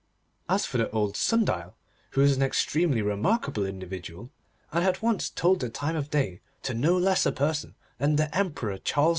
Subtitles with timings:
[0.49, 1.75] As for the old Sundial,
[2.09, 4.31] who was an extremely remarkable individual,
[4.71, 8.35] and had once told the time of day to no less a person than the
[8.35, 9.09] Emperor Charles V.